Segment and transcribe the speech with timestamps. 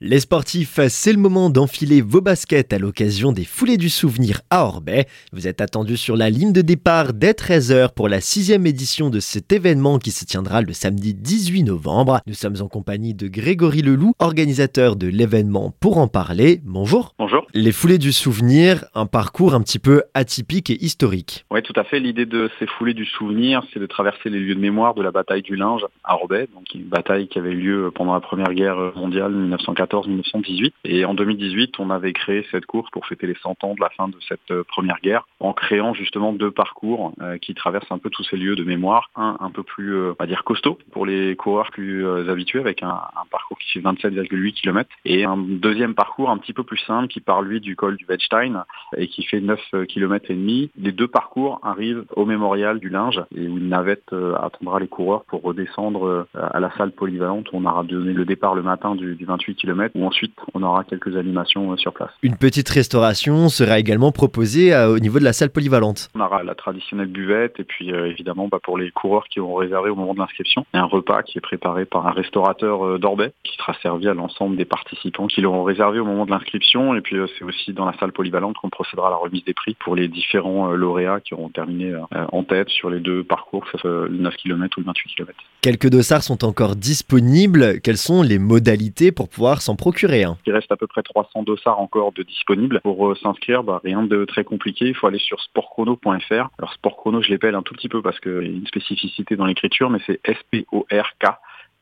[0.00, 4.64] Les sportifs, c'est le moment d'enfiler vos baskets à l'occasion des foulées du souvenir à
[4.64, 5.06] Orbet.
[5.32, 9.18] Vous êtes attendus sur la ligne de départ dès 13h pour la sixième édition de
[9.18, 12.20] cet événement qui se tiendra le samedi 18 novembre.
[12.28, 16.60] Nous sommes en compagnie de Grégory Leloup, organisateur de l'événement pour en parler.
[16.62, 17.16] Bonjour.
[17.18, 17.48] Bonjour.
[17.52, 21.44] Les foulées du souvenir, un parcours un petit peu atypique et historique.
[21.50, 21.98] Oui, tout à fait.
[21.98, 25.10] L'idée de ces foulées du souvenir, c'est de traverser les lieux de mémoire de la
[25.10, 28.92] bataille du linge à Orbet, donc une bataille qui avait lieu pendant la Première Guerre
[28.94, 33.64] mondiale 1914 1918 Et en 2018, on avait créé cette course pour fêter les 100
[33.64, 37.38] ans de la fin de cette euh, première guerre, en créant justement deux parcours euh,
[37.38, 39.10] qui traversent un peu tous ces lieux de mémoire.
[39.16, 42.82] Un un peu plus, euh, on va dire, costaud pour les coureurs plus habitués, avec
[42.82, 47.08] un, parcours qui fait 27,8 km, et un deuxième parcours un petit peu plus simple
[47.08, 48.64] qui part lui du col du Wettstein
[48.96, 50.70] et qui fait 9 km et demi.
[50.78, 55.24] Les deux parcours arrivent au mémorial du Linge et où une navette attendra les coureurs
[55.24, 59.16] pour redescendre à la salle polyvalente où on aura donné le départ le matin du
[59.24, 62.10] 28 km où ensuite on aura quelques animations euh, sur place.
[62.22, 66.08] Une petite restauration sera également proposée euh, au niveau de la salle polyvalente.
[66.14, 69.54] On aura la traditionnelle buvette et puis euh, évidemment bah, pour les coureurs qui ont
[69.54, 73.56] réservé au moment de l'inscription, un repas qui est préparé par un restaurateur d'Orbet qui
[73.56, 77.16] sera servi à l'ensemble des participants qui l'auront réservé au moment de l'inscription et puis
[77.38, 80.08] c'est aussi dans la salle polyvalente qu'on procédera à la remise des prix pour les
[80.08, 84.18] différents lauréats qui auront terminé en tête sur les deux parcours, que ce soit le
[84.18, 85.34] 9 km ou le 28 km.
[85.60, 87.80] Quelques dossards sont encore disponibles.
[87.80, 91.80] Quelles sont les modalités pour pouvoir s'en procurer Il reste à peu près 300 dossards
[91.80, 92.80] encore de disponibles.
[92.84, 94.86] Pour euh, s'inscrire, bah, rien de très compliqué.
[94.86, 96.48] Il faut aller sur sportchrono.fr.
[96.58, 99.46] Alors sportchrono, je l'appelle un tout petit peu parce qu'il y a une spécificité dans
[99.46, 101.26] l'écriture, mais c'est S-P-O-R-K.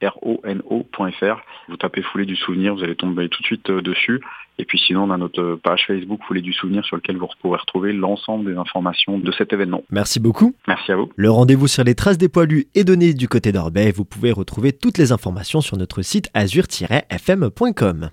[0.02, 1.40] R-O-N-O.fr.
[1.68, 4.20] Vous tapez Foulée du Souvenir, vous allez tomber tout de suite euh, dessus.
[4.58, 7.58] Et puis sinon, on a notre page Facebook Foulée du Souvenir sur lequel vous pourrez
[7.58, 9.82] retrouver l'ensemble des informations de cet événement.
[9.90, 10.54] Merci beaucoup.
[10.66, 11.10] Merci à vous.
[11.16, 13.92] Le rendez-vous sur les traces des poilus est donné du côté d'Orbet.
[13.92, 18.04] Vous pouvez retrouver toutes les informations sur notre site azur-fm.com.